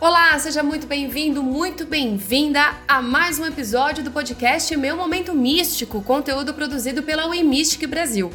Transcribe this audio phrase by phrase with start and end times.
[0.00, 6.00] Olá, seja muito bem-vindo, muito bem-vinda a mais um episódio do podcast Meu Momento Místico,
[6.00, 8.32] conteúdo produzido pela We Mystic Brasil.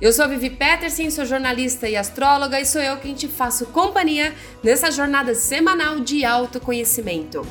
[0.00, 3.66] Eu sou a Vivi Peterson, sou jornalista e astróloga e sou eu quem te faço
[3.66, 7.44] companhia nessa jornada semanal de autoconhecimento.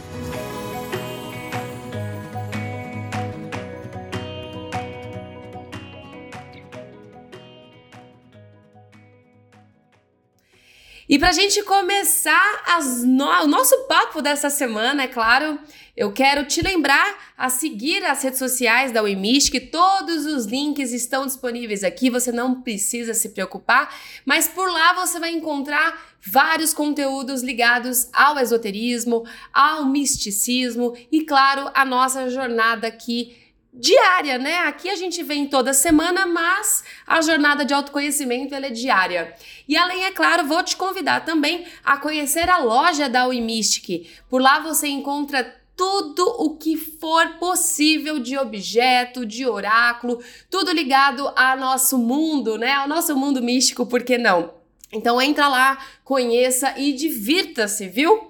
[11.10, 12.64] E para a gente começar
[13.04, 13.26] no...
[13.26, 15.58] o nosso papo dessa semana, é claro,
[15.98, 20.94] eu quero te lembrar a seguir as redes sociais da Wimish, que todos os links
[20.94, 23.92] estão disponíveis aqui, você não precisa se preocupar,
[24.24, 31.72] mas por lá você vai encontrar vários conteúdos ligados ao esoterismo, ao misticismo e, claro,
[31.74, 33.36] a nossa jornada aqui
[33.74, 34.60] diária, né?
[34.60, 39.34] Aqui a gente vem toda semana, mas a jornada de autoconhecimento é diária.
[39.68, 44.08] E além, é claro, vou te convidar também a conhecer a loja da Uimistic.
[44.30, 51.32] Por lá você encontra tudo o que for possível de objeto, de oráculo, tudo ligado
[51.36, 52.74] ao nosso mundo, né?
[52.74, 54.54] Ao nosso mundo místico, por que não?
[54.92, 58.29] Então entra lá, conheça e divirta-se, viu?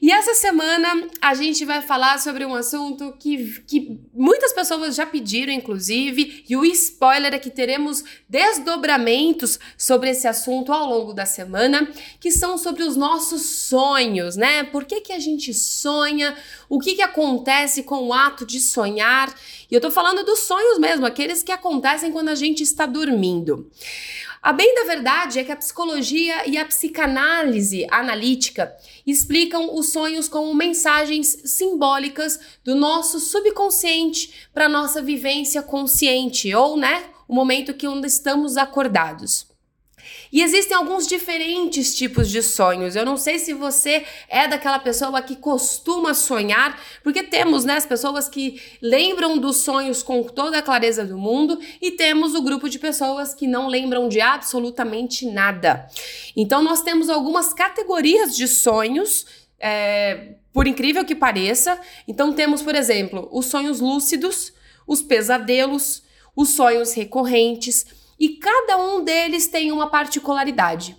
[0.00, 5.04] E essa semana a gente vai falar sobre um assunto que, que muitas pessoas já
[5.04, 11.26] pediram, inclusive, e o spoiler é que teremos desdobramentos sobre esse assunto ao longo da
[11.26, 11.90] semana,
[12.20, 14.62] que são sobre os nossos sonhos, né?
[14.62, 16.36] Por que, que a gente sonha?
[16.68, 19.34] O que, que acontece com o ato de sonhar?
[19.70, 23.68] E eu tô falando dos sonhos mesmo, aqueles que acontecem quando a gente está dormindo.
[24.40, 30.28] A bem da verdade é que a psicologia e a psicanálise analítica explicam os sonhos
[30.28, 37.88] como mensagens simbólicas do nosso subconsciente para nossa vivência consciente ou, né, o momento que
[37.88, 39.46] onde estamos acordados.
[40.30, 42.94] E existem alguns diferentes tipos de sonhos.
[42.94, 47.86] Eu não sei se você é daquela pessoa que costuma sonhar, porque temos né, as
[47.86, 52.68] pessoas que lembram dos sonhos com toda a clareza do mundo e temos o grupo
[52.68, 55.88] de pessoas que não lembram de absolutamente nada.
[56.36, 59.26] Então, nós temos algumas categorias de sonhos.
[59.60, 64.52] É, por incrível que pareça, então temos, por exemplo, os sonhos lúcidos,
[64.86, 66.02] os pesadelos,
[66.34, 67.84] os sonhos recorrentes,
[68.18, 70.96] e cada um deles tem uma particularidade.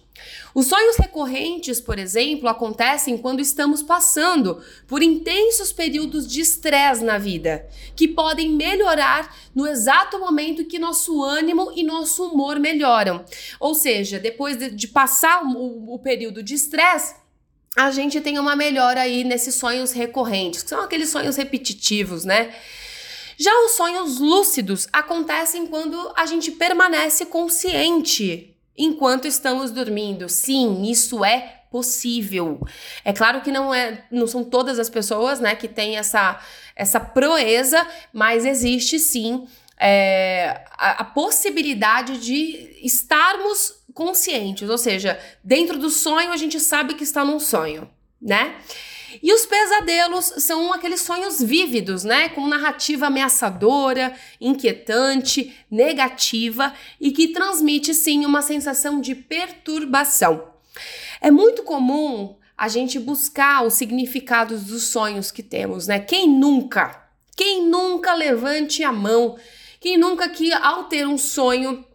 [0.53, 7.18] Os sonhos recorrentes, por exemplo, acontecem quando estamos passando por intensos períodos de estresse na
[7.18, 13.24] vida, que podem melhorar no exato momento que nosso ânimo e nosso humor melhoram.
[13.59, 17.16] Ou seja, depois de, de passar o, o período de estresse,
[17.78, 22.53] a gente tem uma melhora aí nesses sonhos recorrentes, que são aqueles sonhos repetitivos, né?
[23.39, 30.27] Já os sonhos lúcidos acontecem quando a gente permanece consciente enquanto estamos dormindo.
[30.27, 32.59] Sim, isso é possível.
[33.05, 36.39] É claro que não é, não são todas as pessoas, né, que têm essa
[36.75, 45.77] essa proeza, mas existe sim é, a, a possibilidade de estarmos conscientes, ou seja, dentro
[45.77, 47.89] do sonho a gente sabe que está num sonho,
[48.21, 48.56] né?
[49.22, 52.30] E os pesadelos são aqueles sonhos vívidos, né?
[52.30, 60.50] Com narrativa ameaçadora, inquietante, negativa e que transmite sim uma sensação de perturbação.
[61.22, 66.00] É muito comum a gente buscar os significados dos sonhos que temos, né?
[66.00, 67.08] Quem nunca?
[67.36, 69.38] Quem nunca levante a mão?
[69.80, 71.86] Quem nunca que ao ter um sonho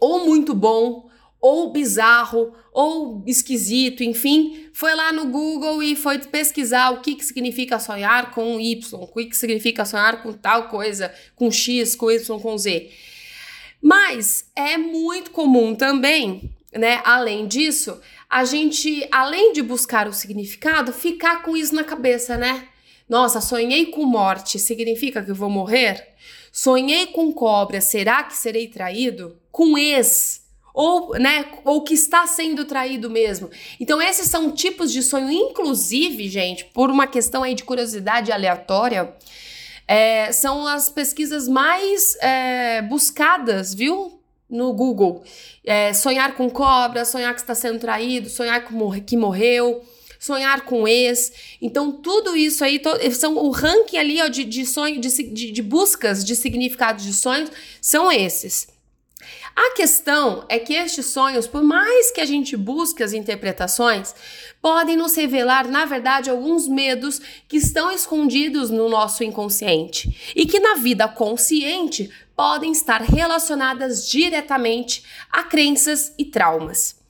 [0.00, 1.10] ou muito bom
[1.44, 7.22] ou bizarro, ou esquisito, enfim, foi lá no Google e foi pesquisar o que, que
[7.22, 12.10] significa sonhar com Y, o que, que significa sonhar com tal coisa, com X, com
[12.10, 12.90] Y, com Z.
[13.78, 17.02] Mas é muito comum também, né?
[17.04, 18.00] Além disso,
[18.30, 22.68] a gente, além de buscar o significado, ficar com isso na cabeça, né?
[23.06, 26.14] Nossa, sonhei com morte, significa que eu vou morrer?
[26.50, 29.38] Sonhei com cobra, será que serei traído?
[29.52, 30.43] Com ex,
[30.74, 33.48] ou, né, ou que está sendo traído mesmo.
[33.78, 39.14] Então, esses são tipos de sonho, inclusive, gente, por uma questão aí de curiosidade aleatória,
[39.86, 44.20] é, são as pesquisas mais é, buscadas, viu?
[44.50, 45.22] No Google.
[45.64, 48.66] É, sonhar com cobra, sonhar que está sendo traído, sonhar
[49.06, 49.82] que morreu
[50.18, 51.32] sonhar com ex.
[51.60, 52.80] Então, tudo isso aí,
[53.12, 57.12] são o ranking ali ó, de, de sonho, de, de, de buscas de significados de
[57.12, 58.73] sonhos, são esses.
[59.56, 64.14] A questão é que estes sonhos, por mais que a gente busque as interpretações,
[64.60, 70.58] podem nos revelar, na verdade, alguns medos que estão escondidos no nosso inconsciente e que
[70.58, 77.03] na vida consciente podem estar relacionadas diretamente a crenças e traumas.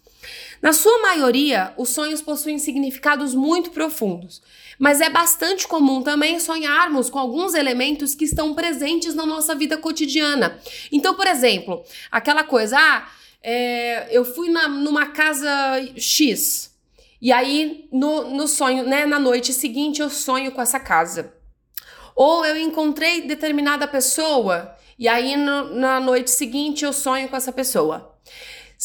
[0.64, 4.40] Na sua maioria, os sonhos possuem significados muito profundos,
[4.78, 9.76] mas é bastante comum também sonharmos com alguns elementos que estão presentes na nossa vida
[9.76, 10.58] cotidiana.
[10.90, 13.06] Então, por exemplo, aquela coisa, ah,
[13.42, 15.50] é, eu fui na, numa casa
[15.98, 16.74] X,
[17.20, 21.34] e aí no, no sonho, né, na noite seguinte, eu sonho com essa casa.
[22.16, 27.52] Ou eu encontrei determinada pessoa, e aí no, na noite seguinte eu sonho com essa
[27.52, 28.14] pessoa.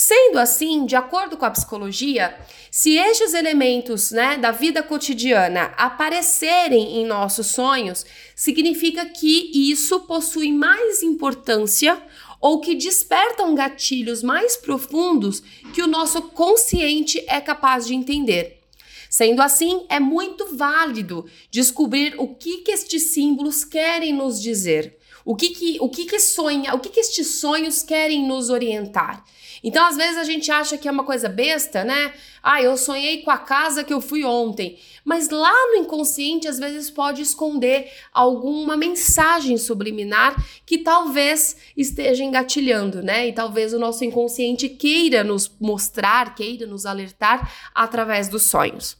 [0.01, 2.33] Sendo assim, de acordo com a psicologia,
[2.71, 10.53] se estes elementos né, da vida cotidiana aparecerem em nossos sonhos, significa que isso possui
[10.53, 12.01] mais importância
[12.39, 15.43] ou que despertam gatilhos mais profundos
[15.73, 18.61] que o nosso consciente é capaz de entender.
[19.09, 24.98] Sendo assim, é muito válido descobrir o que, que estes símbolos querem nos dizer.
[25.29, 29.23] O que que, o que, que sonha, o que, que estes sonhos querem nos orientar?
[29.63, 32.15] Então, às vezes a gente acha que é uma coisa besta, né?
[32.41, 34.79] Ah, eu sonhei com a casa que eu fui ontem.
[35.05, 40.35] Mas lá no inconsciente, às vezes pode esconder alguma mensagem subliminar
[40.65, 43.27] que talvez esteja engatilhando, né?
[43.27, 48.97] E talvez o nosso inconsciente queira nos mostrar, queira nos alertar através dos sonhos.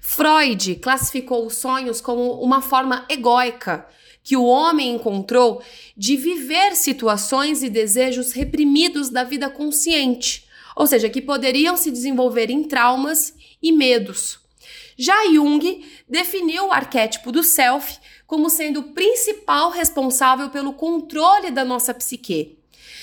[0.00, 3.88] Freud classificou os sonhos como uma forma egóica
[4.22, 5.62] que o homem encontrou
[5.96, 10.46] de viver situações e desejos reprimidos da vida consciente,
[10.76, 14.38] ou seja, que poderiam se desenvolver em traumas e medos.
[14.96, 21.64] Já Jung definiu o arquétipo do self como sendo o principal responsável pelo controle da
[21.64, 22.58] nossa psique.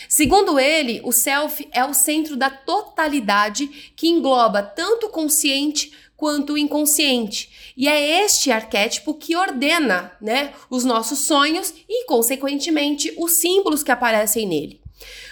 [0.07, 6.53] Segundo ele, o self é o centro da totalidade que engloba tanto o consciente quanto
[6.53, 7.73] o inconsciente.
[7.77, 13.91] E é este arquétipo que ordena, né, os nossos sonhos e, consequentemente, os símbolos que
[13.91, 14.81] aparecem nele.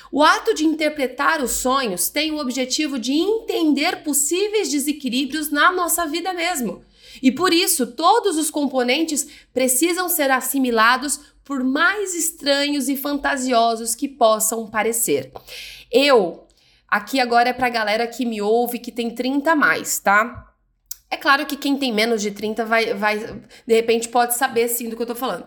[0.09, 6.07] O ato de interpretar os sonhos tem o objetivo de entender possíveis desequilíbrios na nossa
[6.07, 6.81] vida mesmo.
[7.21, 14.07] E por isso, todos os componentes precisam ser assimilados por mais estranhos e fantasiosos que
[14.07, 15.33] possam parecer.
[15.91, 16.47] Eu,
[16.87, 20.46] aqui agora é para a galera que me ouve que tem 30 a mais, tá?
[21.09, 23.17] É claro que quem tem menos de 30 vai, vai
[23.65, 25.45] de repente, pode saber sim do que eu tô falando.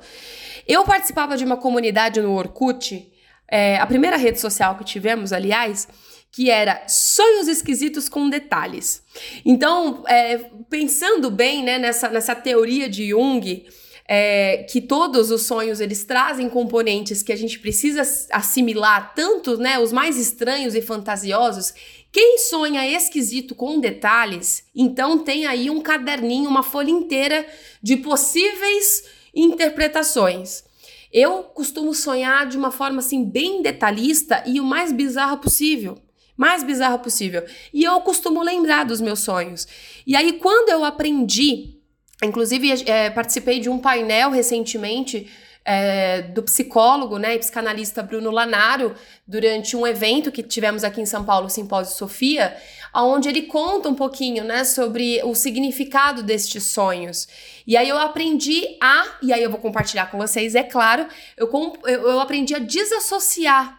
[0.67, 3.11] Eu participava de uma comunidade no Orkut,
[3.49, 5.89] é, a primeira rede social que tivemos, aliás,
[6.33, 9.03] que era sonhos esquisitos com detalhes.
[9.45, 10.39] Então, é,
[10.71, 13.67] pensando bem né, nessa, nessa teoria de Jung,
[14.13, 18.03] é, que todos os sonhos eles trazem componentes que a gente precisa
[18.33, 21.73] assimilar, tanto né, os mais estranhos e fantasiosos.
[22.11, 27.47] Quem sonha esquisito com detalhes, então tem aí um caderninho, uma folha inteira
[27.81, 30.65] de possíveis interpretações.
[31.13, 35.97] Eu costumo sonhar de uma forma assim bem detalhista e o mais bizarro possível
[36.37, 37.45] mais bizarro possível.
[37.71, 39.69] E eu costumo lembrar dos meus sonhos.
[40.07, 41.80] E aí, quando eu aprendi
[42.23, 45.31] Inclusive, é, participei de um painel recentemente
[45.65, 48.95] é, do psicólogo né, e psicanalista Bruno Lanaro
[49.27, 52.57] durante um evento que tivemos aqui em São Paulo, o Simpósio Sofia,
[52.95, 57.29] onde ele conta um pouquinho né, sobre o significado destes sonhos.
[57.67, 61.07] E aí eu aprendi a, e aí eu vou compartilhar com vocês, é claro,
[61.37, 61.49] eu,
[61.87, 63.79] eu, aprendi a desassociar.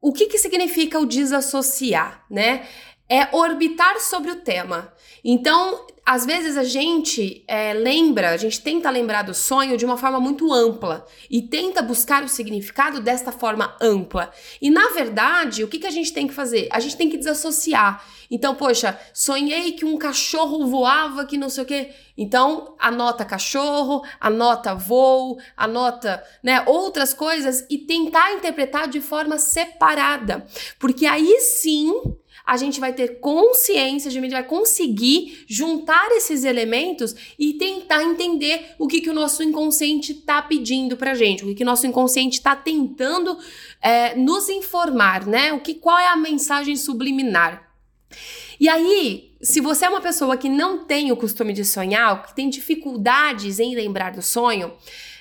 [0.00, 2.66] O que, que significa o desassociar, né?
[3.08, 4.94] É orbitar sobre o tema.
[5.22, 9.96] Então, às vezes a gente é, lembra, a gente tenta lembrar do sonho de uma
[9.96, 14.32] forma muito ampla e tenta buscar o significado desta forma ampla.
[14.60, 16.66] E na verdade, o que, que a gente tem que fazer?
[16.72, 18.04] A gente tem que desassociar.
[18.28, 21.90] Então, poxa, sonhei que um cachorro voava, que não sei o quê.
[22.18, 30.44] Então, anota cachorro, anota voo, anota né, outras coisas e tentar interpretar de forma separada.
[30.76, 31.94] Porque aí sim
[32.50, 38.74] a gente vai ter consciência, a gente vai conseguir juntar esses elementos e tentar entender
[38.76, 41.86] o que, que o nosso inconsciente está pedindo pra gente, o que, que o nosso
[41.86, 43.38] inconsciente está tentando
[43.80, 45.52] é, nos informar, né?
[45.52, 47.72] O que, qual é a mensagem subliminar.
[48.58, 52.34] E aí, se você é uma pessoa que não tem o costume de sonhar, que
[52.34, 54.72] tem dificuldades em lembrar do sonho,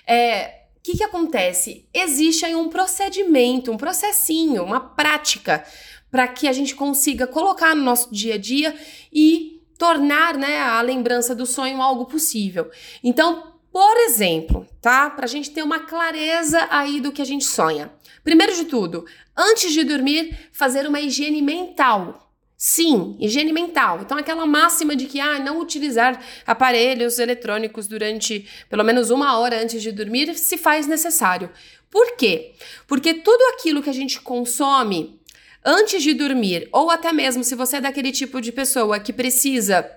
[0.08, 1.88] é, o que, que acontece?
[1.94, 5.64] Existe aí um procedimento, um processinho, uma prática
[6.12, 8.76] para que a gente consiga colocar no nosso dia a dia
[9.12, 12.70] e tornar né, a lembrança do sonho algo possível.
[13.04, 15.10] Então, por exemplo, tá?
[15.10, 17.92] Para a gente ter uma clareza aí do que a gente sonha.
[18.24, 19.06] Primeiro de tudo,
[19.38, 22.30] antes de dormir, fazer uma higiene mental.
[22.58, 24.02] Sim, higiene mental.
[24.02, 29.62] Então, aquela máxima de que ah, não utilizar aparelhos eletrônicos durante pelo menos uma hora
[29.64, 31.50] antes de dormir se faz necessário.
[31.90, 32.54] Por quê?
[32.86, 35.19] Porque tudo aquilo que a gente consome
[35.64, 39.90] antes de dormir, ou até mesmo se você é daquele tipo de pessoa que precisa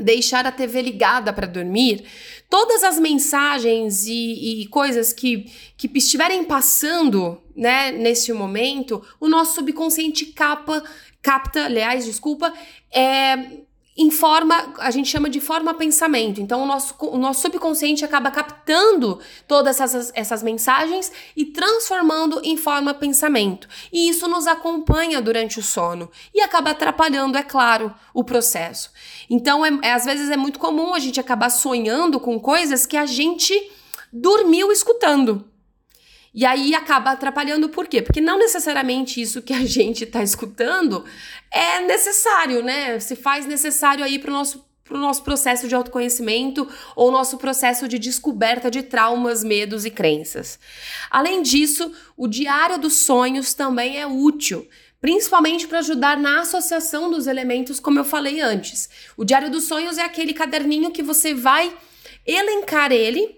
[0.00, 2.04] deixar a TV ligada para dormir,
[2.50, 9.54] todas as mensagens e, e, coisas que, que estiverem passando né, neste momento, o nosso
[9.54, 10.84] subconsciente capa,
[11.22, 12.52] capta, aliás, desculpa,
[12.90, 13.64] é,
[13.96, 16.38] em forma, a gente chama de forma pensamento.
[16.38, 22.58] Então, o nosso, o nosso subconsciente acaba captando todas essas, essas mensagens e transformando em
[22.58, 23.66] forma pensamento.
[23.90, 28.90] E isso nos acompanha durante o sono e acaba atrapalhando, é claro, o processo.
[29.30, 32.98] Então, é, é, às vezes é muito comum a gente acabar sonhando com coisas que
[32.98, 33.70] a gente
[34.12, 35.50] dormiu escutando.
[36.36, 38.02] E aí acaba atrapalhando por quê?
[38.02, 41.02] Porque não necessariamente isso que a gente está escutando
[41.50, 43.00] é necessário, né?
[43.00, 47.38] Se faz necessário aí para o nosso para o nosso processo de autoconhecimento ou nosso
[47.38, 50.60] processo de descoberta de traumas, medos e crenças.
[51.10, 54.64] Além disso, o diário dos sonhos também é útil,
[55.00, 58.88] principalmente para ajudar na associação dos elementos, como eu falei antes.
[59.16, 61.76] O diário dos sonhos é aquele caderninho que você vai
[62.24, 63.35] elencar ele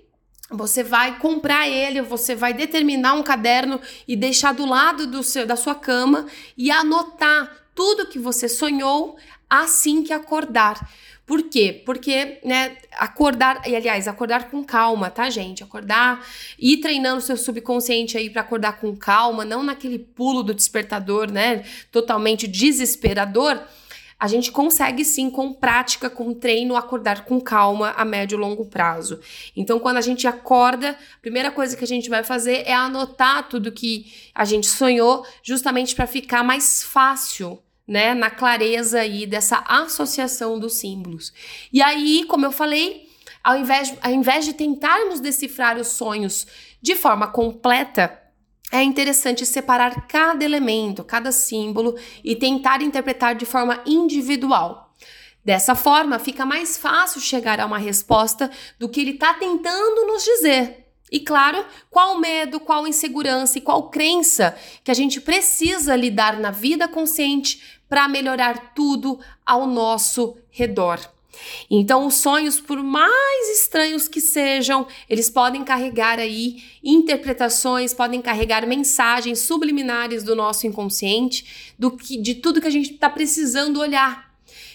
[0.50, 5.46] você vai comprar ele, você vai determinar um caderno e deixar do lado do seu,
[5.46, 6.26] da sua cama
[6.56, 9.16] e anotar tudo que você sonhou
[9.48, 10.90] assim que acordar.
[11.28, 11.82] Por quê?
[11.84, 15.62] Porque, né, acordar, e aliás, acordar com calma, tá, gente?
[15.62, 16.26] Acordar
[16.58, 21.30] e treinando o seu subconsciente aí para acordar com calma, não naquele pulo do despertador,
[21.30, 23.60] né, totalmente desesperador
[24.18, 28.66] a gente consegue sim, com prática, com treino, acordar com calma a médio e longo
[28.66, 29.20] prazo.
[29.56, 33.48] Então, quando a gente acorda, a primeira coisa que a gente vai fazer é anotar
[33.48, 39.64] tudo que a gente sonhou, justamente para ficar mais fácil né, na clareza aí dessa
[39.66, 41.32] associação dos símbolos.
[41.72, 43.08] E aí, como eu falei,
[43.42, 46.46] ao invés, ao invés de tentarmos decifrar os sonhos
[46.82, 48.20] de forma completa,
[48.70, 54.94] é interessante separar cada elemento, cada símbolo e tentar interpretar de forma individual.
[55.44, 60.22] Dessa forma, fica mais fácil chegar a uma resposta do que ele está tentando nos
[60.22, 60.86] dizer.
[61.10, 66.50] E claro, qual medo, qual insegurança e qual crença que a gente precisa lidar na
[66.50, 71.00] vida consciente para melhorar tudo ao nosso redor.
[71.70, 78.66] Então, os sonhos, por mais estranhos que sejam, eles podem carregar aí interpretações, podem carregar
[78.66, 84.28] mensagens subliminares do nosso inconsciente, do que, de tudo que a gente está precisando olhar.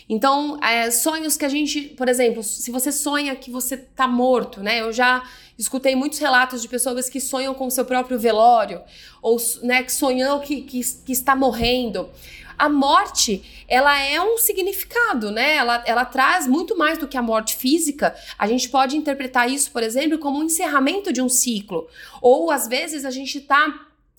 [0.08, 4.62] Então, é, sonhos que a gente, por exemplo, se você sonha que você está morto,
[4.62, 4.82] né?
[4.82, 5.24] Eu já
[5.58, 8.82] escutei muitos relatos de pessoas que sonham com o seu próprio velório,
[9.22, 12.10] ou né, que sonham que, que, que está morrendo
[12.58, 15.56] a morte, ela é um significado, né?
[15.56, 18.16] Ela, ela traz muito mais do que a morte física.
[18.38, 21.88] A gente pode interpretar isso, por exemplo, como um encerramento de um ciclo.
[22.22, 23.74] Ou, às vezes, a gente está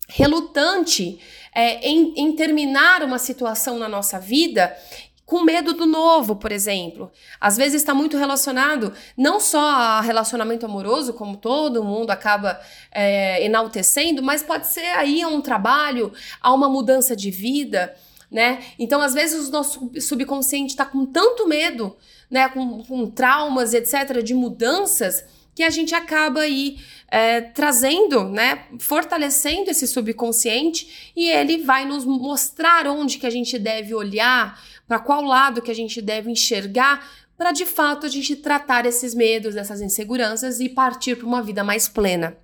[0.08, 1.18] relutante
[1.54, 4.76] é, em, em terminar uma situação na nossa vida
[5.24, 7.10] com medo do novo, por exemplo.
[7.40, 12.60] Às vezes está muito relacionado não só a relacionamento amoroso, como todo mundo acaba
[12.92, 17.94] é, enaltecendo, mas pode ser aí a um trabalho, a uma mudança de vida
[18.30, 18.64] né?
[18.78, 21.96] Então, às vezes, o nosso subconsciente está com tanto medo,
[22.30, 22.48] né?
[22.48, 26.78] Com, com traumas, etc., de mudanças, que a gente acaba aí
[27.08, 28.66] é, trazendo, né?
[28.78, 34.98] Fortalecendo esse subconsciente e ele vai nos mostrar onde que a gente deve olhar, para
[34.98, 39.56] qual lado que a gente deve enxergar, para de fato a gente tratar esses medos,
[39.56, 42.36] essas inseguranças e partir para uma vida mais plena.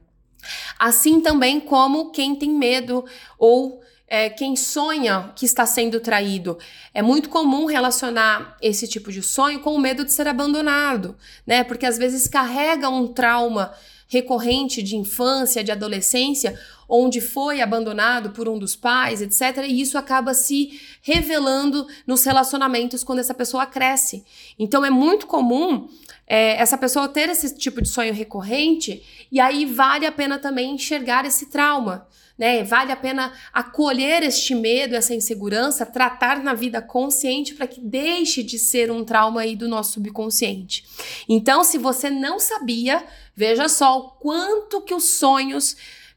[0.79, 3.05] Assim também como quem tem medo
[3.39, 6.59] ou é, quem sonha que está sendo traído.
[6.93, 11.63] É muito comum relacionar esse tipo de sonho com o medo de ser abandonado, né?
[11.63, 13.73] Porque às vezes carrega um trauma
[14.09, 19.65] recorrente de infância, de adolescência, onde foi abandonado por um dos pais, etc.
[19.65, 24.25] E isso acaba se revelando nos relacionamentos quando essa pessoa cresce.
[24.59, 25.89] Então é muito comum
[26.27, 30.75] é, essa pessoa ter esse tipo de sonho recorrente, e aí vale a pena também
[30.75, 32.09] enxergar esse trauma
[32.41, 32.65] né?
[32.65, 38.43] Vale a pena acolher este medo, essa insegurança, tratar na vida consciente para que deixe
[38.43, 40.87] de ser um trauma aí do nosso subconsciente.
[41.29, 43.05] Então, se você não sabia,
[43.37, 45.77] veja só o quanto que os sonhos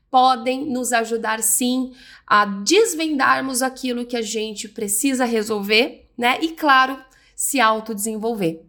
[0.10, 1.92] podem nos ajudar sim
[2.26, 6.38] a desvendarmos aquilo que a gente precisa resolver, né?
[6.42, 6.98] E claro,
[7.36, 8.62] se autodesenvolver.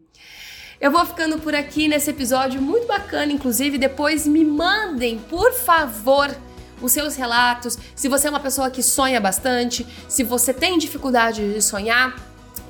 [0.80, 6.34] Eu vou ficando por aqui nesse episódio muito bacana, inclusive depois me mandem, por favor,
[6.80, 11.52] os seus relatos, se você é uma pessoa que sonha bastante, se você tem dificuldade
[11.52, 12.14] de sonhar,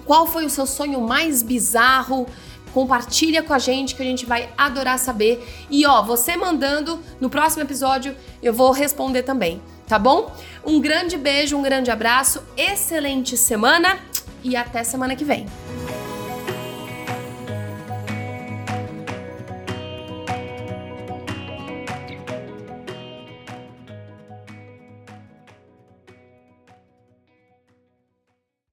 [0.05, 2.27] qual foi o seu sonho mais bizarro?
[2.73, 5.47] Compartilha com a gente que a gente vai adorar saber.
[5.71, 9.63] E ó, você mandando no próximo episódio, eu vou responder também.
[9.87, 10.35] tá bom?
[10.65, 13.99] Um grande beijo, um grande abraço, excelente semana
[14.43, 15.47] e até semana que vem.